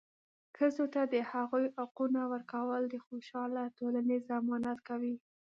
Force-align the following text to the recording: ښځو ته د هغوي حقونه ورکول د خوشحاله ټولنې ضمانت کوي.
ښځو 0.57 0.85
ته 0.93 1.01
د 1.13 1.15
هغوي 1.31 1.67
حقونه 1.77 2.21
ورکول 2.33 2.83
د 2.89 2.95
خوشحاله 3.05 3.61
ټولنې 3.77 4.17
ضمانت 4.29 4.79
کوي. 4.89 5.15